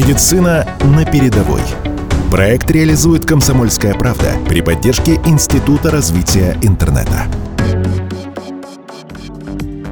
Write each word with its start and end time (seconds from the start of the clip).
Медицина 0.00 0.66
на 0.96 1.04
передовой. 1.04 1.60
Проект 2.30 2.70
реализует 2.70 3.26
«Комсомольская 3.26 3.92
правда» 3.92 4.32
при 4.48 4.62
поддержке 4.62 5.16
Института 5.26 5.90
развития 5.90 6.56
интернета. 6.62 7.26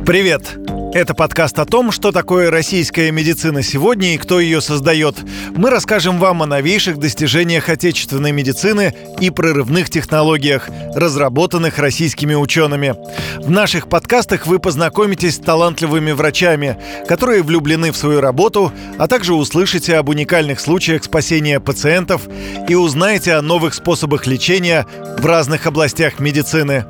Привет! 0.06 0.57
Это 0.94 1.14
подкаст 1.14 1.58
о 1.58 1.66
том, 1.66 1.92
что 1.92 2.12
такое 2.12 2.50
российская 2.50 3.10
медицина 3.10 3.62
сегодня 3.62 4.14
и 4.14 4.16
кто 4.16 4.40
ее 4.40 4.62
создает. 4.62 5.16
Мы 5.54 5.68
расскажем 5.68 6.18
вам 6.18 6.42
о 6.42 6.46
новейших 6.46 6.96
достижениях 6.96 7.68
отечественной 7.68 8.32
медицины 8.32 8.94
и 9.20 9.28
прорывных 9.28 9.90
технологиях, 9.90 10.68
разработанных 10.94 11.78
российскими 11.78 12.34
учеными. 12.34 12.94
В 13.36 13.50
наших 13.50 13.90
подкастах 13.90 14.46
вы 14.46 14.58
познакомитесь 14.58 15.36
с 15.36 15.38
талантливыми 15.38 16.12
врачами, 16.12 16.78
которые 17.06 17.42
влюблены 17.42 17.92
в 17.92 17.96
свою 17.96 18.22
работу, 18.22 18.72
а 18.98 19.06
также 19.08 19.34
услышите 19.34 19.96
об 19.96 20.08
уникальных 20.08 20.58
случаях 20.58 21.04
спасения 21.04 21.60
пациентов 21.60 22.22
и 22.66 22.74
узнаете 22.74 23.34
о 23.34 23.42
новых 23.42 23.74
способах 23.74 24.26
лечения 24.26 24.86
в 25.18 25.26
разных 25.26 25.66
областях 25.66 26.18
медицины. 26.18 26.86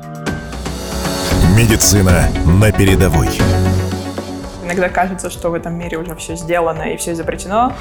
Медицина 1.57 2.29
на 2.47 2.71
передовой. 2.71 3.29
Иногда 4.69 4.91
кажется, 4.91 5.31
что 5.31 5.49
в 5.49 5.55
этом 5.55 5.79
мире 5.79 5.97
уже 5.97 6.15
все 6.15 6.37
сделано 6.37 6.83
и 6.83 6.99
все 6.99 7.13
изобретено. 7.13 7.73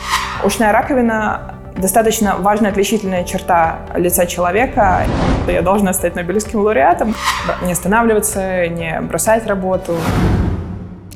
Ушная 0.45 0.71
раковина 0.71 1.55
достаточно 1.75 2.37
важная 2.37 2.71
отличительная 2.71 3.25
черта 3.25 3.79
лица 3.93 4.25
человека. 4.25 5.05
Я 5.47 5.61
должна 5.61 5.91
стать 5.91 6.15
Нобелевским 6.15 6.61
лауреатом, 6.61 7.13
не 7.61 7.73
останавливаться, 7.73 8.69
не 8.69 9.01
бросать 9.01 9.45
работу. 9.47 9.97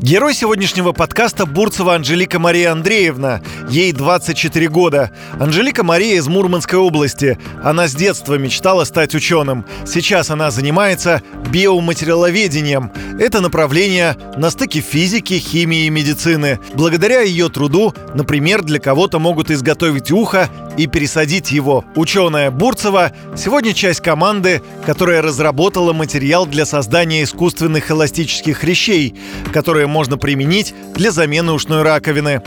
Герой 0.01 0.33
сегодняшнего 0.33 0.93
подкаста 0.93 1.45
Бурцева 1.45 1.93
Анжелика 1.93 2.39
Мария 2.39 2.71
Андреевна. 2.71 3.39
Ей 3.69 3.93
24 3.93 4.67
года. 4.67 5.11
Анжелика 5.39 5.83
Мария 5.83 6.15
из 6.15 6.27
Мурманской 6.27 6.79
области. 6.79 7.37
Она 7.63 7.87
с 7.87 7.93
детства 7.93 8.33
мечтала 8.33 8.83
стать 8.85 9.13
ученым. 9.13 9.63
Сейчас 9.85 10.31
она 10.31 10.49
занимается 10.49 11.21
биоматериаловедением. 11.51 12.91
Это 13.21 13.39
направление 13.39 14.17
на 14.35 14.49
стыке 14.49 14.81
физики, 14.81 15.37
химии 15.37 15.85
и 15.85 15.91
медицины. 15.91 16.57
Благодаря 16.73 17.21
ее 17.21 17.49
труду, 17.49 17.93
например, 18.15 18.63
для 18.63 18.79
кого-то 18.79 19.19
могут 19.19 19.51
изготовить 19.51 20.09
ухо 20.11 20.49
и 20.75 20.87
пересадить 20.87 21.51
его. 21.51 21.85
Ученая 21.95 22.49
Бурцева 22.49 23.11
сегодня 23.37 23.75
часть 23.75 24.01
команды, 24.01 24.63
которая 24.87 25.21
разработала 25.21 25.93
материал 25.93 26.47
для 26.47 26.65
создания 26.65 27.21
искусственных 27.21 27.91
эластических 27.91 28.57
хрящей, 28.57 29.13
которые 29.53 29.85
можно 29.85 30.17
применить 30.17 30.73
для 30.95 31.11
замены 31.11 31.51
ушной 31.51 31.83
раковины. 31.83 32.41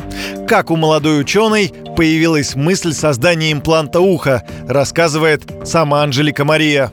Как 0.49 0.73
у 0.73 0.77
молодой 0.77 1.21
ученой 1.21 1.73
появилась 1.97 2.57
мысль 2.57 2.95
создания 2.95 3.53
импланта 3.53 4.01
уха, 4.01 4.43
рассказывает 4.67 5.45
сама 5.65 6.03
Анжелика 6.03 6.45
Мария. 6.45 6.91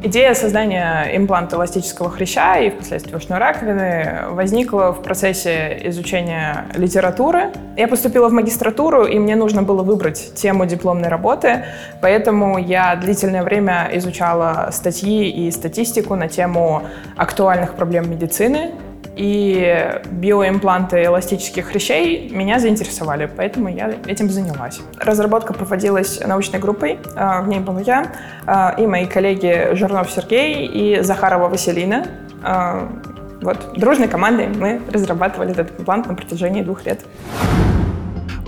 Идея 0.00 0.32
создания 0.34 1.10
импланта 1.16 1.56
эластического 1.56 2.08
хряща 2.08 2.60
и 2.60 2.70
впоследствии 2.70 3.16
ушной 3.16 3.40
раковины 3.40 4.26
возникла 4.30 4.92
в 4.92 5.02
процессе 5.02 5.76
изучения 5.86 6.66
литературы. 6.76 7.50
Я 7.76 7.88
поступила 7.88 8.28
в 8.28 8.32
магистратуру, 8.32 9.06
и 9.06 9.18
мне 9.18 9.34
нужно 9.34 9.64
было 9.64 9.82
выбрать 9.82 10.34
тему 10.34 10.66
дипломной 10.66 11.08
работы, 11.08 11.64
поэтому 12.00 12.58
я 12.58 12.94
длительное 12.94 13.42
время 13.42 13.90
изучала 13.94 14.68
статьи 14.70 15.30
и 15.30 15.50
статистику 15.50 16.14
на 16.14 16.28
тему 16.28 16.84
актуальных 17.16 17.74
проблем 17.74 18.08
медицины, 18.08 18.70
и 19.18 20.00
биоимпланты 20.12 21.04
эластических 21.04 21.66
хрящей 21.66 22.30
меня 22.30 22.60
заинтересовали, 22.60 23.28
поэтому 23.36 23.68
я 23.68 23.92
этим 24.06 24.30
занялась. 24.30 24.80
Разработка 24.96 25.52
проводилась 25.52 26.20
научной 26.24 26.60
группой, 26.60 26.98
а, 27.16 27.42
в 27.42 27.48
ней 27.48 27.58
был 27.58 27.78
я 27.78 28.12
а, 28.46 28.74
и 28.78 28.86
мои 28.86 29.06
коллеги 29.06 29.74
Жирнов 29.74 30.10
Сергей 30.10 30.66
и 30.66 31.02
Захарова 31.02 31.48
Василина. 31.48 32.06
А, 32.44 32.88
вот, 33.42 33.72
дружной 33.76 34.08
командой 34.08 34.48
мы 34.48 34.80
разрабатывали 34.92 35.50
этот 35.50 35.80
имплант 35.80 36.06
на 36.06 36.14
протяжении 36.14 36.62
двух 36.62 36.86
лет. 36.86 37.00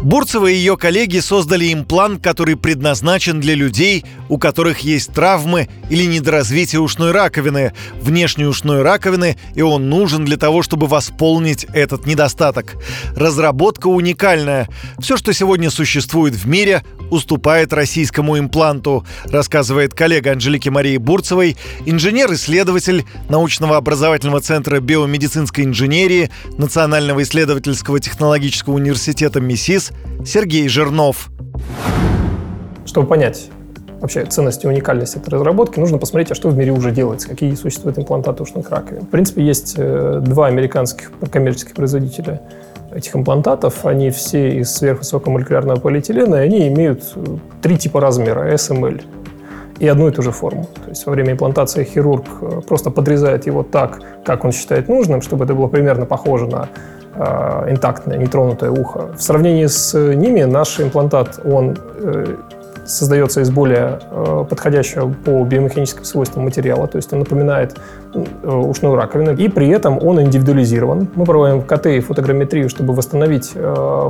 Бурцева 0.02 0.46
и 0.46 0.54
ее 0.54 0.78
коллеги 0.78 1.18
создали 1.18 1.70
имплант, 1.70 2.22
который 2.22 2.56
предназначен 2.56 3.38
для 3.38 3.54
людей, 3.54 4.04
у 4.30 4.38
которых 4.38 4.78
есть 4.80 5.12
травмы 5.12 5.68
или 5.90 6.04
недоразвитие 6.04 6.80
ушной 6.80 7.12
раковины, 7.12 7.74
внешней 8.00 8.46
ушной 8.46 8.80
раковины, 8.80 9.36
и 9.54 9.60
он 9.60 9.90
нужен 9.90 10.24
для 10.24 10.38
того, 10.38 10.62
чтобы 10.62 10.86
восполнить 10.86 11.64
этот 11.74 12.06
недостаток. 12.06 12.76
Разработка 13.14 13.88
уникальная. 13.88 14.70
Все, 14.98 15.18
что 15.18 15.34
сегодня 15.34 15.70
существует 15.70 16.34
в 16.34 16.46
мире, 16.46 16.82
уступает 17.10 17.72
российскому 17.74 18.38
импланту, 18.38 19.04
рассказывает 19.26 19.92
коллега 19.92 20.32
Анжелики 20.32 20.70
Марии 20.70 20.96
Бурцевой, 20.96 21.58
инженер-исследователь 21.84 23.04
научного 23.28 23.76
образовательного 23.76 24.40
центра 24.40 24.80
биомедицинской 24.80 25.64
инженерии 25.64 26.30
Национального 26.56 27.22
исследовательского 27.22 28.00
технологического 28.00 28.74
университета 28.74 29.40
МИСИС 29.40 29.89
Сергей 30.24 30.68
Жирнов. 30.68 31.30
Чтобы 32.84 33.06
понять 33.06 33.50
вообще 34.00 34.24
ценность 34.24 34.64
и 34.64 34.68
уникальность 34.68 35.16
этой 35.16 35.28
разработки, 35.30 35.78
нужно 35.78 35.98
посмотреть, 35.98 36.30
а 36.32 36.34
что 36.34 36.48
в 36.48 36.56
мире 36.56 36.72
уже 36.72 36.90
делается, 36.90 37.28
какие 37.28 37.54
существуют 37.54 37.98
имплантаты 37.98 38.42
ушных 38.42 38.70
раковин. 38.70 39.02
В 39.02 39.08
принципе, 39.08 39.44
есть 39.44 39.74
э, 39.76 40.20
два 40.24 40.46
американских 40.46 41.12
коммерческих 41.30 41.74
производителя 41.74 42.40
этих 42.94 43.14
имплантатов, 43.14 43.86
они 43.86 44.10
все 44.10 44.58
из 44.58 44.74
сверхвысокомолекулярного 44.74 45.78
полиэтилена, 45.78 46.42
и 46.42 46.46
они 46.46 46.68
имеют 46.68 47.12
э, 47.14 47.24
три 47.62 47.76
типа 47.76 48.00
размера, 48.00 48.48
S, 48.48 48.70
M, 48.70 48.84
L 48.84 48.94
и 49.78 49.88
одну 49.88 50.08
и 50.08 50.12
ту 50.12 50.22
же 50.22 50.30
форму. 50.30 50.68
То 50.84 50.90
есть 50.90 51.06
во 51.06 51.12
время 51.12 51.32
имплантации 51.32 51.84
хирург 51.84 52.26
э, 52.40 52.60
просто 52.66 52.90
подрезает 52.90 53.46
его 53.46 53.62
так, 53.62 54.00
как 54.24 54.44
он 54.44 54.52
считает 54.52 54.88
нужным, 54.88 55.22
чтобы 55.22 55.44
это 55.44 55.54
было 55.54 55.68
примерно 55.68 56.06
похоже 56.06 56.46
на 56.46 56.68
интактное, 57.16 58.16
нетронутое 58.18 58.70
ухо. 58.70 59.08
В 59.16 59.22
сравнении 59.22 59.66
с 59.66 59.94
ними 59.98 60.42
наш 60.42 60.80
имплантат, 60.80 61.40
он 61.44 61.76
э, 61.96 62.36
создается 62.86 63.40
из 63.40 63.50
более 63.50 63.98
э, 64.10 64.44
подходящего 64.48 65.12
по 65.24 65.44
биомеханическим 65.44 66.04
свойствам 66.04 66.44
материала, 66.44 66.86
то 66.86 66.96
есть 66.96 67.12
он 67.12 67.20
напоминает 67.20 67.76
э, 68.14 68.48
ушную 68.48 68.94
раковину, 68.94 69.34
и 69.34 69.48
при 69.48 69.68
этом 69.68 69.98
он 70.02 70.20
индивидуализирован. 70.20 71.08
Мы 71.14 71.24
проводим 71.24 71.62
КТ 71.62 71.86
и 71.86 72.00
фотограмметрию, 72.00 72.68
чтобы 72.68 72.94
восстановить 72.94 73.54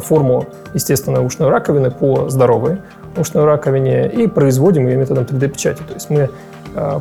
форму 0.03 0.47
естественной 0.75 1.25
ушной 1.25 1.49
раковины 1.49 1.91
по 1.91 2.29
здоровой 2.29 2.79
ушной 3.17 3.45
раковине 3.45 4.09
и 4.09 4.27
производим 4.29 4.87
ее 4.87 4.97
методом 4.97 5.25
3D-печати. 5.25 5.83
То 5.87 5.95
есть 5.95 6.11
мы 6.11 6.31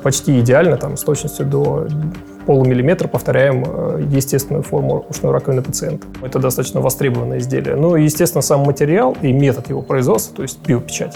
почти 0.04 0.40
идеально, 0.40 0.78
там, 0.78 0.98
с 0.98 1.04
точностью 1.04 1.46
до 1.46 1.88
полумиллиметра 2.46 3.08
повторяем 3.08 3.64
естественную 4.10 4.64
форму 4.64 5.06
ушной 5.08 5.32
раковины 5.32 5.62
пациента. 5.62 6.08
Это 6.24 6.40
достаточно 6.40 6.82
востребованное 6.82 7.38
изделие. 7.38 7.76
Ну 7.76 7.96
и, 7.96 8.04
естественно, 8.04 8.42
сам 8.42 8.62
материал 8.62 9.16
и 9.22 9.32
метод 9.32 9.70
его 9.70 9.84
производства, 9.84 10.38
то 10.38 10.42
есть 10.42 10.60
биопечать, 10.66 11.16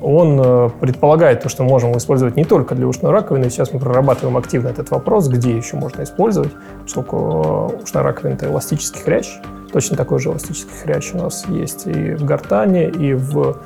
он 0.00 0.40
э, 0.40 0.70
предполагает 0.80 1.42
то, 1.42 1.48
что 1.48 1.64
можем 1.64 1.96
использовать 1.96 2.36
не 2.36 2.44
только 2.44 2.74
для 2.74 2.86
ушной 2.86 3.12
раковины. 3.12 3.50
Сейчас 3.50 3.72
мы 3.72 3.80
прорабатываем 3.80 4.36
активно 4.36 4.68
этот 4.68 4.90
вопрос, 4.90 5.28
где 5.28 5.56
еще 5.56 5.76
можно 5.76 6.02
использовать, 6.02 6.52
поскольку 6.82 7.72
э, 7.76 7.82
ушная 7.82 8.02
раковина– 8.02 8.34
это 8.34 8.46
эластический 8.46 9.00
хрящ. 9.00 9.38
Точно 9.72 9.96
такой 9.96 10.18
же 10.18 10.30
эластический 10.30 10.74
хрящ 10.82 11.12
у 11.14 11.18
нас 11.18 11.44
есть 11.48 11.86
и 11.86 12.14
в 12.14 12.24
гортане, 12.24 12.88
и 12.88 13.14
в 13.14 13.58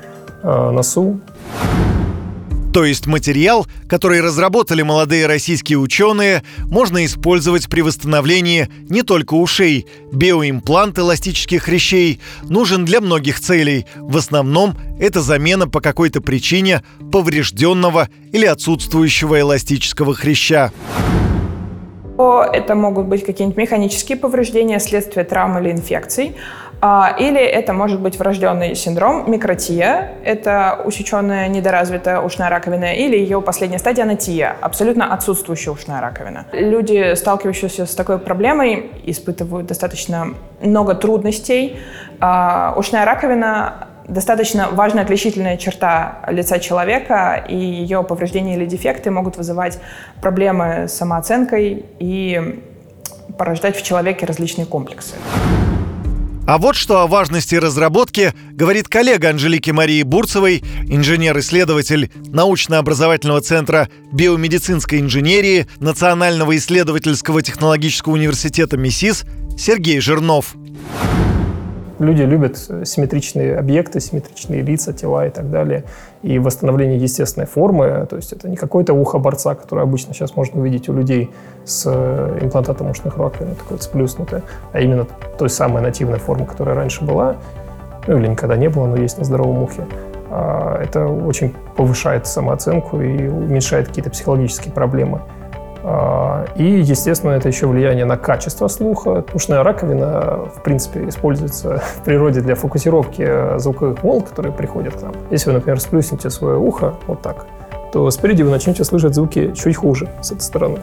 э, 0.42 0.70
носу. 0.70 1.20
То 2.72 2.86
есть 2.86 3.06
материал, 3.06 3.66
который 3.86 4.22
разработали 4.22 4.80
молодые 4.80 5.26
российские 5.26 5.78
ученые, 5.78 6.42
можно 6.64 7.04
использовать 7.04 7.68
при 7.68 7.82
восстановлении 7.82 8.68
не 8.88 9.02
только 9.02 9.34
ушей. 9.34 9.86
Биоимплант 10.10 10.98
эластических 10.98 11.64
хрящей 11.64 12.18
нужен 12.44 12.86
для 12.86 13.02
многих 13.02 13.40
целей. 13.40 13.86
В 13.96 14.16
основном 14.16 14.74
это 14.98 15.20
замена 15.20 15.68
по 15.68 15.82
какой-то 15.82 16.22
причине 16.22 16.82
поврежденного 17.12 18.08
или 18.32 18.46
отсутствующего 18.46 19.38
эластического 19.40 20.14
хряща. 20.14 20.72
Это 22.18 22.74
могут 22.74 23.06
быть 23.06 23.24
какие-нибудь 23.24 23.56
механические 23.56 24.16
повреждения, 24.16 24.78
следствие 24.78 25.24
травм 25.24 25.58
или 25.58 25.72
инфекций. 25.72 26.36
А, 26.84 27.14
или 27.16 27.40
это 27.40 27.72
может 27.72 28.00
быть 28.00 28.18
врожденный 28.18 28.74
синдром 28.74 29.30
микротия, 29.30 30.14
это 30.24 30.82
усеченная 30.84 31.46
недоразвитая 31.46 32.20
ушная 32.20 32.50
раковина, 32.50 32.92
или 32.92 33.16
ее 33.16 33.40
последняя 33.40 33.78
стадия 33.78 34.02
анатия, 34.02 34.56
абсолютно 34.60 35.14
отсутствующая 35.14 35.72
ушная 35.72 36.00
раковина. 36.00 36.46
Люди, 36.50 37.14
сталкивающиеся 37.14 37.86
с 37.86 37.94
такой 37.94 38.18
проблемой, 38.18 38.90
испытывают 39.04 39.68
достаточно 39.68 40.34
много 40.60 40.96
трудностей. 40.96 41.78
А, 42.18 42.74
ушная 42.76 43.04
раковина 43.04 43.86
достаточно 44.08 44.68
важная 44.72 45.04
отличительная 45.04 45.58
черта 45.58 46.24
лица 46.26 46.58
человека, 46.58 47.44
и 47.48 47.54
ее 47.54 48.02
повреждения 48.02 48.56
или 48.56 48.66
дефекты 48.66 49.12
могут 49.12 49.36
вызывать 49.36 49.78
проблемы 50.20 50.88
с 50.88 50.94
самооценкой 50.94 51.86
и 52.00 52.64
порождать 53.38 53.76
в 53.76 53.82
человеке 53.84 54.26
различные 54.26 54.66
комплексы. 54.66 55.14
А 56.44 56.58
вот 56.58 56.74
что 56.74 57.00
о 57.00 57.06
важности 57.06 57.54
разработки 57.54 58.34
говорит 58.50 58.88
коллега 58.88 59.30
Анжелики 59.30 59.70
Марии 59.70 60.02
Бурцевой, 60.02 60.62
инженер-исследователь 60.88 62.10
научно-образовательного 62.26 63.40
центра 63.40 63.88
биомедицинской 64.12 64.98
инженерии 64.98 65.68
Национального 65.78 66.56
исследовательского 66.56 67.42
технологического 67.42 68.14
университета 68.14 68.76
МИСИС 68.76 69.24
Сергей 69.56 70.00
Жирнов. 70.00 70.56
Люди 72.02 72.22
любят 72.22 72.56
симметричные 72.56 73.56
объекты, 73.56 74.00
симметричные 74.00 74.62
лица, 74.62 74.92
тела 74.92 75.28
и 75.28 75.30
так 75.30 75.50
далее. 75.52 75.84
И 76.22 76.40
восстановление 76.40 76.98
естественной 76.98 77.46
формы, 77.46 78.08
то 78.10 78.16
есть 78.16 78.32
это 78.32 78.48
не 78.48 78.56
какое-то 78.56 78.92
ухо 78.92 79.18
борца, 79.18 79.54
которое 79.54 79.82
обычно 79.82 80.12
сейчас 80.12 80.34
можно 80.34 80.60
увидеть 80.60 80.88
у 80.88 80.94
людей 80.94 81.30
с 81.64 81.84
э, 81.86 82.38
имплантатом 82.42 82.90
ушных 82.90 83.16
раковин, 83.16 83.54
такое 83.54 83.70
вот 83.76 83.84
сплюснутое, 83.84 84.42
а 84.72 84.80
именно 84.80 85.06
той 85.38 85.48
самой 85.48 85.80
нативной 85.80 86.18
формы, 86.18 86.44
которая 86.44 86.74
раньше 86.74 87.04
была, 87.04 87.36
ну 88.08 88.18
или 88.18 88.26
никогда 88.26 88.56
не 88.56 88.68
было, 88.68 88.86
но 88.86 88.96
есть 88.96 89.18
на 89.18 89.24
здоровом 89.24 89.62
ухе. 89.62 89.86
А, 90.28 90.82
это 90.82 91.06
очень 91.06 91.54
повышает 91.76 92.26
самооценку 92.26 93.00
и 93.00 93.28
уменьшает 93.28 93.86
какие-то 93.86 94.10
психологические 94.10 94.74
проблемы. 94.74 95.20
А, 95.84 96.44
и, 96.54 96.64
естественно, 96.64 97.32
это 97.32 97.48
еще 97.48 97.66
влияние 97.66 98.04
на 98.04 98.16
качество 98.16 98.68
слуха. 98.68 99.24
Ушная 99.34 99.62
раковина, 99.62 100.46
в 100.54 100.62
принципе, 100.62 101.08
используется 101.08 101.78
в 101.96 102.04
природе 102.04 102.40
для 102.40 102.54
фокусировки 102.54 103.58
звуковых 103.58 104.02
волн, 104.02 104.22
которые 104.22 104.52
приходят 104.52 104.94
к 104.94 105.02
нам. 105.02 105.12
Если 105.30 105.50
вы, 105.50 105.54
например, 105.54 105.80
сплюснете 105.80 106.30
свое 106.30 106.56
ухо 106.56 106.94
вот 107.06 107.22
так, 107.22 107.46
то 107.92 108.10
спереди 108.10 108.42
вы 108.42 108.50
начнете 108.50 108.84
слышать 108.84 109.14
звуки 109.14 109.52
чуть 109.54 109.76
хуже 109.76 110.08
с 110.22 110.32
этой 110.32 110.42
стороны. 110.42 110.78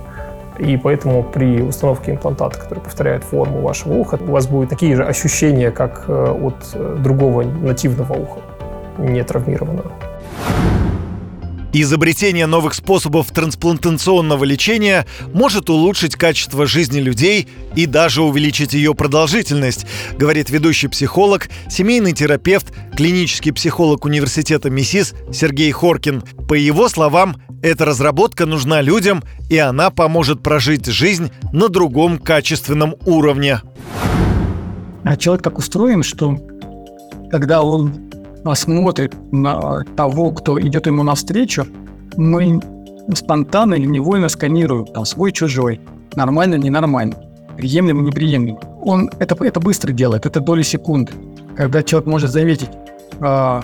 И 0.60 0.76
поэтому 0.76 1.24
при 1.24 1.62
установке 1.62 2.12
имплантата, 2.12 2.60
который 2.60 2.80
повторяет 2.80 3.24
форму 3.24 3.62
вашего 3.62 3.94
уха, 3.94 4.20
у 4.22 4.32
вас 4.32 4.46
будут 4.48 4.70
такие 4.70 4.96
же 4.96 5.06
ощущения, 5.06 5.72
как 5.72 6.04
э, 6.10 6.12
от 6.12 6.56
э, 6.74 6.98
другого 7.00 7.44
нативного 7.44 8.14
уха, 8.14 8.42
не 8.98 9.24
травмированного. 9.24 9.92
Изобретение 11.72 12.48
новых 12.48 12.74
способов 12.74 13.30
трансплантационного 13.32 14.44
лечения 14.44 15.06
может 15.34 15.70
улучшить 15.70 16.16
качество 16.16 16.66
жизни 16.66 17.00
людей 17.00 17.48
и 17.76 17.86
даже 17.86 18.24
увеличить 18.24 18.74
ее 18.74 18.96
продолжительность, 18.96 19.86
говорит 20.18 20.50
ведущий 20.50 20.88
психолог, 20.88 21.48
семейный 21.70 22.14
терапевт, 22.14 22.74
клинический 22.96 23.54
психолог 23.54 24.06
университета 24.06 24.72
МИСИС 24.72 25.14
Сергей 25.32 25.72
Хоркин. 25.72 26.24
По 26.48 26.56
его 26.56 26.90
словам, 26.90 27.38
эта 27.62 27.86
разработка 27.86 28.48
нужна 28.48 28.82
людям, 28.82 29.24
и 29.50 29.58
она 29.58 29.92
поможет 29.92 30.42
прожить 30.42 30.88
жизнь 30.88 31.32
на 31.54 31.70
другом 31.70 32.18
качественном 32.18 32.96
уровне. 33.06 33.62
А 35.04 35.16
человек 35.18 35.44
как 35.44 35.60
устроен, 35.60 36.02
что 36.02 36.36
когда 37.30 37.62
он 37.62 38.10
смотрит 38.56 39.14
на 39.32 39.84
того, 39.96 40.32
кто 40.32 40.60
идет 40.60 40.88
ему 40.88 41.04
навстречу, 41.04 41.66
мы 42.16 42.60
спонтанно 43.16 43.76
или 43.76 43.86
невольно 43.86 44.30
сканируем 44.30 44.86
там 44.86 45.06
свой, 45.06 45.32
чужой, 45.32 45.82
нормально, 46.16 46.56
ненормально, 46.56 47.16
приемлемо, 47.58 48.02
неприемлемо. 48.02 48.60
Он 48.82 49.10
это, 49.20 49.36
это 49.44 49.60
быстро 49.60 49.92
делает, 49.92 50.26
это 50.26 50.40
доли 50.40 50.62
секунды. 50.62 51.14
Когда 51.56 51.84
человек 51.84 52.08
может 52.08 52.32
заметить, 52.32 52.70
э, 53.20 53.62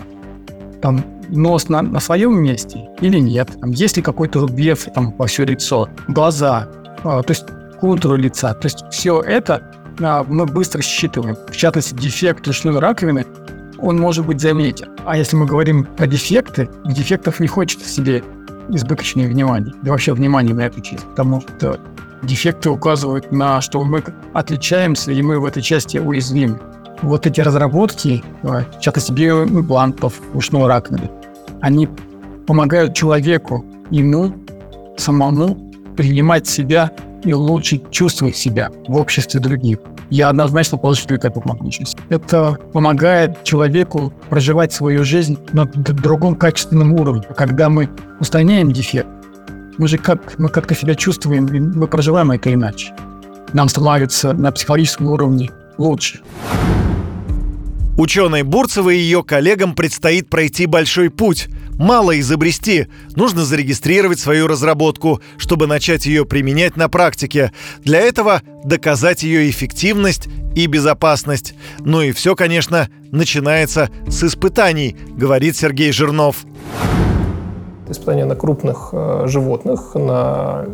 там, 0.82 1.04
нос 1.30 1.70
на, 1.70 1.82
на 1.82 2.00
своем 2.00 2.42
месте 2.42 2.90
или 3.02 3.20
нет, 3.20 3.50
там, 3.60 3.72
есть 3.72 3.98
ли 3.98 4.04
какой-то 4.04 4.42
рубев 4.42 4.86
там, 4.94 5.16
во 5.18 5.28
все 5.28 5.46
лицо, 5.46 5.90
глаза, 6.08 6.68
э, 6.98 7.02
то 7.04 7.26
есть 7.30 7.46
контуру 7.80 8.16
лица. 8.16 8.54
То 8.54 8.66
есть 8.66 8.84
все 8.92 9.22
это 9.22 9.62
э, 10.00 10.24
мы 10.28 10.46
быстро 10.46 10.82
считываем. 10.82 11.38
В 11.48 11.56
частности, 11.56 11.94
дефект 11.94 12.48
ушной 12.48 12.80
раковины 12.80 13.26
он 13.78 14.00
может 14.00 14.26
быть 14.26 14.42
заметен. 14.42 14.90
А 15.06 15.18
если 15.18 15.36
мы 15.36 15.46
говорим 15.46 15.86
про 15.86 16.08
дефекты, 16.08 16.70
дефектов 16.86 17.40
не 17.40 17.48
хочется 17.48 17.88
себе 17.88 18.24
избыточное 18.70 19.28
внимание, 19.28 19.74
да 19.84 19.92
вообще 19.92 20.14
внимание 20.14 20.54
на 20.56 20.62
эту 20.62 20.82
часть, 20.82 21.06
потому 21.06 21.42
что 21.42 21.80
дефекты 22.24 22.70
указывают 22.70 23.32
на, 23.32 23.62
что 23.62 23.84
мы 23.84 24.04
отличаемся, 24.34 25.12
и 25.12 25.22
мы 25.22 25.40
в 25.40 25.46
этой 25.46 25.62
части 25.62 25.98
уязвимы. 25.98 26.60
Вот 27.02 27.28
эти 27.28 27.42
разработки, 27.42 28.24
в 28.42 28.80
частности 28.80 29.12
биоимплантов 29.12 30.20
ушного 30.34 30.68
раковины, 30.68 31.12
они 31.62 31.88
помогают 32.48 32.96
человеку, 32.96 33.66
ему 33.92 34.34
самому 34.98 35.56
принимать 35.96 36.48
себя 36.48 36.92
и 37.24 37.34
лучше 37.34 37.82
чувствовать 37.92 38.36
себя 38.36 38.72
в 38.88 38.96
обществе 38.96 39.40
других 39.40 39.80
я 40.10 40.30
однозначно 40.30 40.78
положительно 40.78 41.20
к 41.20 41.26
этому 41.26 41.54
отношусь. 41.54 41.96
Это 42.10 42.58
помогает 42.74 43.44
человеку 43.44 44.14
проживать 44.30 44.74
свою 44.74 45.04
жизнь 45.04 45.38
на 45.54 45.66
другом 45.66 46.36
качественном 46.36 46.94
уровне. 46.94 47.24
Когда 47.36 47.70
мы 47.70 47.90
устраняем 48.20 48.72
дефект, 48.72 49.08
мы 49.78 49.88
же 49.88 49.98
как, 49.98 50.38
мы 50.40 50.50
как-то 50.50 50.76
себя 50.76 50.96
чувствуем, 50.96 51.48
и 51.48 51.60
мы 51.60 51.88
проживаем 51.88 52.32
это 52.32 52.54
иначе. 52.54 52.94
Нам 53.54 53.68
становится 53.70 54.34
на 54.34 54.52
психологическом 54.52 55.08
уровне 55.08 55.52
лучше. 55.78 56.22
Ученой 57.98 58.44
Бурцевой 58.44 58.98
и 58.98 59.00
ее 59.00 59.24
коллегам 59.24 59.74
предстоит 59.74 60.30
пройти 60.30 60.66
большой 60.66 61.10
путь. 61.10 61.48
Мало 61.78 62.18
изобрести, 62.20 62.88
нужно 63.16 63.44
зарегистрировать 63.44 64.20
свою 64.20 64.48
разработку, 64.48 65.22
чтобы 65.38 65.68
начать 65.68 66.06
ее 66.06 66.26
применять 66.26 66.78
на 66.78 66.88
практике. 66.88 67.52
Для 67.84 68.00
этого 68.00 68.42
доказать 68.64 69.24
ее 69.24 69.50
эффективность 69.50 70.30
и 70.56 70.68
безопасность. 70.68 71.54
Ну 71.80 72.02
и 72.02 72.14
все, 72.14 72.36
конечно, 72.36 72.88
начинается 73.12 73.90
с 74.08 74.24
испытаний, 74.24 74.96
говорит 75.18 75.58
Сергей 75.58 75.92
Жирнов. 75.92 76.46
Испытания 77.90 78.26
на 78.26 78.36
крупных 78.36 78.90
э, 78.94 79.24
животных, 79.28 79.96
на 79.96 80.66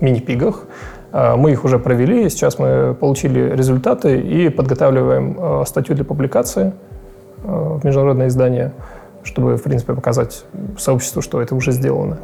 мини-пигах. 0.00 0.64
Э, 1.12 1.36
мы 1.36 1.52
их 1.52 1.64
уже 1.64 1.78
провели, 1.78 2.28
сейчас 2.30 2.58
мы 2.58 2.94
получили 2.98 3.54
результаты 3.54 4.18
и 4.20 4.48
подготавливаем 4.48 5.36
э, 5.38 5.64
статью 5.66 5.94
для 5.94 6.04
публикации 6.04 6.72
э, 7.44 7.78
в 7.80 7.84
международное 7.84 8.28
издание, 8.28 8.72
чтобы, 9.24 9.56
в 9.56 9.62
принципе, 9.62 9.94
показать 9.94 10.44
сообществу, 10.78 11.22
что 11.22 11.40
это 11.40 11.54
уже 11.54 11.72
сделано. 11.72 12.18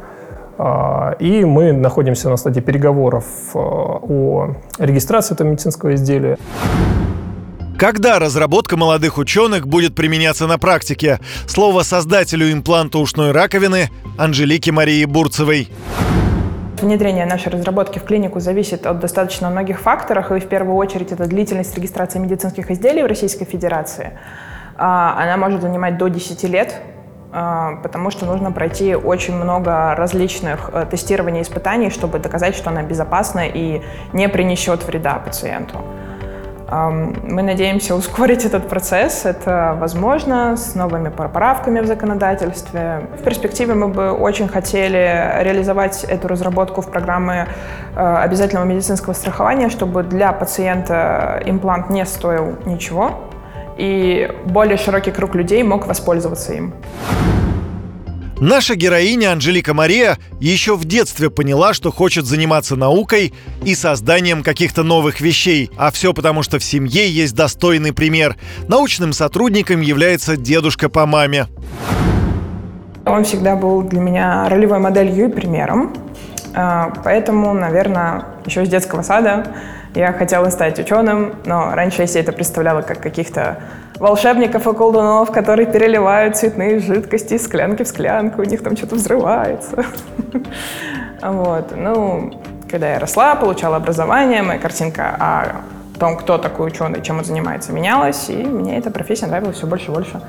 И 1.19 1.43
мы 1.43 1.73
находимся 1.73 2.29
на 2.29 2.37
стадии 2.37 2.61
переговоров 2.61 3.25
о 3.53 4.55
регистрации 4.79 5.33
этого 5.33 5.49
медицинского 5.49 5.95
изделия. 5.95 6.37
Когда 7.77 8.19
разработка 8.19 8.77
молодых 8.77 9.17
ученых 9.17 9.67
будет 9.67 9.95
применяться 9.95 10.47
на 10.47 10.57
практике? 10.57 11.19
Слово 11.45 11.83
создателю 11.83 12.49
импланта 12.53 12.99
ушной 12.99 13.31
раковины 13.31 13.89
Анжелике 14.17 14.71
Марии 14.71 15.03
Бурцевой. 15.03 15.69
Внедрение 16.81 17.25
нашей 17.25 17.51
разработки 17.51 17.99
в 17.99 18.03
клинику 18.03 18.39
зависит 18.39 18.85
от 18.85 18.99
достаточно 18.99 19.49
многих 19.49 19.81
факторов, 19.81 20.31
и 20.31 20.39
в 20.39 20.45
первую 20.45 20.77
очередь 20.77 21.11
это 21.11 21.25
длительность 21.25 21.75
регистрации 21.75 22.19
медицинских 22.19 22.71
изделий 22.71 23.03
в 23.03 23.07
Российской 23.07 23.43
Федерации. 23.43 24.13
А, 24.77 25.21
она 25.21 25.35
может 25.35 25.61
занимать 25.61 25.97
до 25.97 26.07
10 26.07 26.47
лет, 26.47 26.75
а, 26.75 26.94
потому 27.83 28.11
что 28.11 28.25
нужно 28.25 28.51
пройти 28.51 28.95
очень 28.95 29.35
много 29.35 29.93
различных 29.95 30.69
э, 30.71 30.85
тестирований 30.89 31.39
и 31.39 31.43
испытаний, 31.43 31.89
чтобы 31.89 32.19
доказать, 32.19 32.55
что 32.55 32.69
она 32.69 32.83
безопасна 32.83 33.47
и 33.47 33.81
не 34.13 34.29
принесет 34.29 34.85
вреда 34.87 35.15
пациенту. 35.15 35.81
Мы 36.67 37.43
надеемся 37.43 37.93
ускорить 37.93 38.43
этот 38.43 38.67
процесс. 38.67 39.25
Это 39.25 39.77
возможно 39.79 40.57
с 40.57 40.73
новыми 40.73 41.09
поправками 41.09 41.79
в 41.79 41.85
законодательстве. 41.85 43.07
В 43.19 43.23
перспективе 43.23 43.75
мы 43.75 43.87
бы 43.89 44.11
очень 44.11 44.47
хотели 44.47 45.31
реализовать 45.41 46.03
эту 46.05 46.27
разработку 46.27 46.81
в 46.81 46.89
программы 46.89 47.47
э, 47.95 48.15
обязательного 48.17 48.65
медицинского 48.65 49.13
страхования, 49.13 49.69
чтобы 49.69 50.01
для 50.03 50.31
пациента 50.31 51.39
имплант 51.45 51.89
не 51.91 52.03
стоил 52.05 52.55
ничего, 52.65 53.11
и 53.77 54.31
более 54.45 54.77
широкий 54.77 55.11
круг 55.11 55.35
людей 55.35 55.63
мог 55.63 55.87
воспользоваться 55.87 56.53
им. 56.53 56.73
Наша 58.41 58.75
героиня 58.75 59.31
Анжелика 59.31 59.73
Мария 59.73 60.17
еще 60.41 60.75
в 60.75 60.83
детстве 60.83 61.29
поняла, 61.29 61.73
что 61.73 61.89
хочет 61.89 62.25
заниматься 62.25 62.75
наукой 62.75 63.33
и 63.63 63.73
созданием 63.75 64.43
каких-то 64.43 64.83
новых 64.83 65.21
вещей. 65.21 65.71
А 65.77 65.89
все 65.89 66.13
потому, 66.13 66.43
что 66.43 66.59
в 66.59 66.63
семье 66.63 67.09
есть 67.09 67.33
достойный 67.33 67.93
пример. 67.93 68.35
Научным 68.67 69.13
сотрудником 69.13 69.79
является 69.79 70.35
дедушка 70.35 70.89
по 70.89 71.05
маме. 71.05 71.47
Он 73.05 73.23
всегда 73.23 73.55
был 73.55 73.83
для 73.83 74.01
меня 74.01 74.49
ролевой 74.49 74.79
моделью 74.79 75.29
и 75.29 75.31
примером. 75.31 75.93
А, 76.53 76.91
поэтому, 77.05 77.53
наверное, 77.53 78.25
еще 78.45 78.65
с 78.65 78.69
детского 78.69 79.01
сада 79.01 79.55
я 79.95 80.11
хотела 80.11 80.49
стать 80.49 80.77
ученым, 80.77 81.35
но 81.45 81.71
раньше 81.73 82.01
я 82.01 82.07
себе 82.07 82.21
это 82.21 82.33
представляла 82.33 82.81
как 82.81 82.99
каких-то 82.99 83.59
волшебников 83.97 84.67
и 84.67 84.73
колдунов, 84.73 85.31
которые 85.31 85.65
переливают 85.65 86.35
цветные 86.35 86.79
жидкости 86.79 87.35
из 87.35 87.45
склянки 87.45 87.83
в 87.83 87.87
склянку, 87.87 88.41
у 88.41 88.45
них 88.45 88.61
там 88.61 88.77
что-то 88.77 88.95
взрывается. 88.95 89.85
Вот. 91.21 91.73
Ну, 91.75 92.39
когда 92.69 92.91
я 92.91 92.99
росла, 92.99 93.35
получала 93.35 93.77
образование, 93.77 94.43
моя 94.43 94.59
картинка 94.59 95.15
о 95.17 95.61
том, 95.97 96.17
кто 96.17 96.37
такой 96.37 96.67
ученый, 96.67 97.01
чем 97.01 97.17
он 97.17 97.25
занимается, 97.25 97.71
менялось, 97.71 98.29
и 98.29 98.35
мне 98.35 98.77
эта 98.77 98.91
профессия 98.91 99.25
нравилась 99.25 99.57
все 99.57 99.65
больше 99.65 99.91
и 99.91 99.93
больше. 99.93 100.21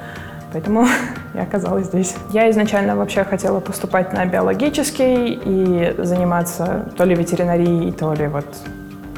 Поэтому 0.53 0.87
я 1.35 1.43
оказалась 1.43 1.87
здесь. 1.87 2.15
Я 2.31 2.49
изначально 2.51 2.97
вообще 2.97 3.25
хотела 3.25 3.61
поступать 3.61 4.13
на 4.13 4.25
биологический 4.25 5.39
и 5.45 5.95
заниматься 5.99 6.89
то 6.97 7.05
ли 7.05 7.15
ветеринарией, 7.15 7.93
то 7.93 8.15
ли 8.15 8.29
вот 8.29 8.47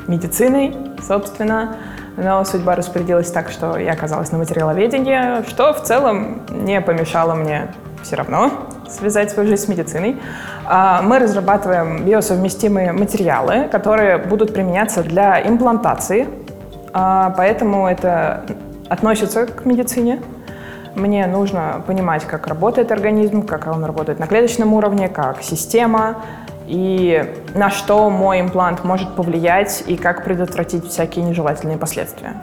медициной, 0.09 0.77
собственно. 1.07 1.77
Но 2.17 2.45
судьба 2.45 2.75
распорядилась 2.75 3.31
так, 3.31 3.51
что 3.51 3.79
я 3.79 3.93
оказалась 3.93 4.33
на 4.33 4.39
материаловедении, 4.39 5.49
что 5.49 5.73
в 5.73 5.83
целом 5.85 6.43
не 6.51 6.81
помешало 6.81 7.35
мне 7.35 7.69
все 8.03 8.17
равно 8.17 8.51
связать 8.89 9.31
свою 9.31 9.49
жизнь 9.49 9.65
с 9.65 9.69
медициной. 9.69 10.17
А, 10.65 11.03
мы 11.03 11.19
разрабатываем 11.19 12.05
биосовместимые 12.05 12.93
материалы, 12.93 13.69
которые 13.71 14.19
будут 14.19 14.53
применяться 14.53 15.03
для 15.03 15.47
имплантации, 15.47 16.29
а, 16.93 17.35
поэтому 17.37 17.87
это 17.87 18.45
относится 18.89 19.47
к 19.47 19.65
медицине. 19.65 20.21
Мне 20.95 21.27
нужно 21.27 21.83
понимать, 21.87 22.25
как 22.25 22.47
работает 22.47 22.91
организм, 22.91 23.43
как 23.43 23.67
он 23.67 23.85
работает 23.85 24.19
на 24.19 24.27
клеточном 24.27 24.73
уровне, 24.73 25.09
как 25.09 25.43
система, 25.43 26.17
и 26.69 27.25
на 27.55 27.71
что 27.71 28.11
мой 28.11 28.41
имплант 28.41 28.85
может 28.85 29.17
повлиять, 29.17 29.85
и 29.87 29.97
как 29.97 30.25
предотвратить 30.25 30.87
всякие 30.87 31.25
нежелательные 31.25 31.79
последствия. 31.79 32.43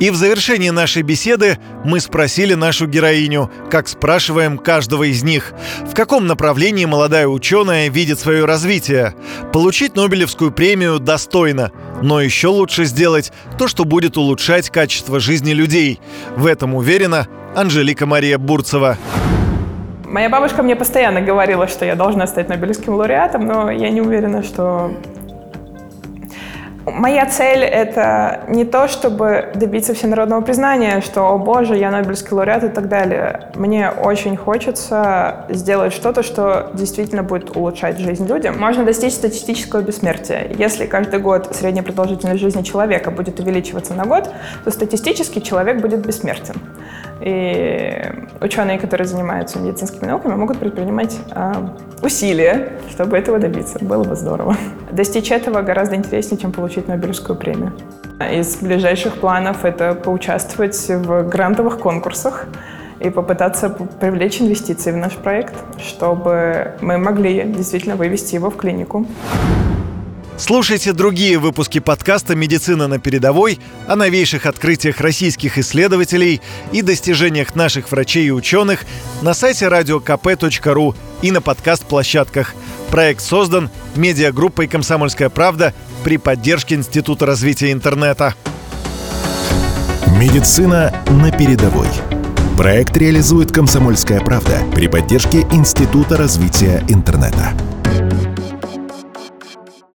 И 0.00 0.10
в 0.10 0.16
завершении 0.16 0.70
нашей 0.70 1.02
беседы 1.02 1.58
мы 1.84 2.00
спросили 2.00 2.54
нашу 2.54 2.86
героиню, 2.86 3.50
как 3.70 3.86
спрашиваем 3.86 4.58
каждого 4.58 5.04
из 5.04 5.22
них, 5.22 5.52
в 5.86 5.94
каком 5.94 6.26
направлении 6.26 6.84
молодая 6.84 7.28
ученая 7.28 7.88
видит 7.88 8.18
свое 8.18 8.44
развитие. 8.44 9.14
Получить 9.52 9.94
Нобелевскую 9.94 10.50
премию 10.50 10.98
достойно, 10.98 11.70
но 12.02 12.20
еще 12.20 12.48
лучше 12.48 12.84
сделать 12.84 13.32
то, 13.56 13.68
что 13.68 13.84
будет 13.84 14.16
улучшать 14.16 14.70
качество 14.70 15.20
жизни 15.20 15.52
людей. 15.52 16.00
В 16.36 16.46
этом 16.46 16.74
уверена 16.74 17.28
Анжелика 17.54 18.04
Мария 18.04 18.38
Бурцева. 18.38 18.98
Моя 20.14 20.28
бабушка 20.28 20.62
мне 20.62 20.76
постоянно 20.76 21.20
говорила, 21.20 21.66
что 21.66 21.84
я 21.84 21.96
должна 21.96 22.28
стать 22.28 22.48
Нобелевским 22.48 22.94
лауреатом, 22.94 23.46
но 23.46 23.68
я 23.68 23.90
не 23.90 24.00
уверена, 24.00 24.44
что 24.44 24.92
Моя 26.86 27.26
цель— 27.26 27.64
это 27.64 28.44
не 28.46 28.64
то, 28.64 28.86
чтобы 28.86 29.50
добиться 29.54 29.92
всенародного 29.92 30.42
признания, 30.42 31.00
что, 31.00 31.22
о 31.22 31.38
боже, 31.38 31.76
я 31.76 31.90
Нобелевский 31.90 32.30
лауреат 32.30 32.62
и 32.62 32.68
так 32.68 32.88
далее. 32.88 33.50
Мне 33.56 33.90
очень 33.90 34.36
хочется 34.36 35.46
сделать 35.48 35.92
что-то, 35.92 36.22
что 36.22 36.70
действительно 36.74 37.24
будет 37.24 37.56
улучшать 37.56 37.98
жизнь 37.98 38.28
людям. 38.28 38.56
Можно 38.60 38.84
достичь 38.84 39.14
статистического 39.14 39.80
бессмертия. 39.80 40.46
Если 40.56 40.86
каждый 40.86 41.18
год 41.18 41.56
средняя 41.56 41.82
продолжительность 41.82 42.40
жизни 42.40 42.62
человека 42.62 43.10
будет 43.10 43.40
увеличиваться 43.40 43.94
на 43.94 44.04
год, 44.04 44.30
то 44.62 44.70
статистически 44.70 45.40
человек 45.40 45.80
будет 45.80 46.06
бессмертен. 46.06 46.54
И 47.24 48.02
ученые, 48.42 48.78
которые 48.78 49.06
занимаются 49.06 49.58
медицинскими 49.58 50.06
науками, 50.06 50.34
могут 50.34 50.58
предпринимать 50.58 51.18
э, 51.34 51.52
усилия, 52.02 52.72
чтобы 52.90 53.16
этого 53.16 53.38
добиться. 53.38 53.82
Было 53.82 54.04
бы 54.04 54.14
здорово. 54.14 54.54
Достичь 54.92 55.30
этого 55.30 55.62
гораздо 55.62 55.96
интереснее, 55.96 56.38
чем 56.38 56.52
получить 56.52 56.86
Нобелевскую 56.86 57.38
премию. 57.38 57.72
Из 58.30 58.56
ближайших 58.56 59.14
планов 59.14 59.64
это 59.64 59.94
поучаствовать 59.94 60.78
в 60.86 61.22
грантовых 61.22 61.78
конкурсах 61.78 62.46
и 63.00 63.08
попытаться 63.08 63.70
привлечь 63.70 64.42
инвестиции 64.42 64.92
в 64.92 64.96
наш 64.98 65.14
проект, 65.14 65.54
чтобы 65.78 66.72
мы 66.82 66.98
могли 66.98 67.42
действительно 67.44 67.96
вывести 67.96 68.34
его 68.34 68.50
в 68.50 68.56
клинику. 68.58 69.06
Слушайте 70.36 70.92
другие 70.92 71.38
выпуски 71.38 71.78
подкаста 71.78 72.34
«Медицина 72.34 72.88
на 72.88 72.98
передовой» 72.98 73.60
о 73.86 73.94
новейших 73.94 74.46
открытиях 74.46 75.00
российских 75.00 75.58
исследователей 75.58 76.40
и 76.72 76.82
достижениях 76.82 77.54
наших 77.54 77.90
врачей 77.92 78.26
и 78.26 78.30
ученых 78.32 78.80
на 79.22 79.32
сайте 79.32 79.66
radiokp.ru 79.66 80.96
и 81.22 81.30
на 81.30 81.40
подкаст-площадках. 81.40 82.54
Проект 82.90 83.20
создан 83.22 83.70
медиагруппой 83.94 84.66
«Комсомольская 84.66 85.28
правда» 85.30 85.72
при 86.02 86.16
поддержке 86.16 86.74
Института 86.74 87.26
развития 87.26 87.70
интернета. 87.70 88.34
«Медицина 90.18 90.92
на 91.10 91.30
передовой». 91.30 91.88
Проект 92.58 92.96
реализует 92.96 93.52
«Комсомольская 93.52 94.20
правда» 94.20 94.58
при 94.74 94.88
поддержке 94.88 95.42
Института 95.52 96.16
развития 96.16 96.84
интернета. 96.88 97.52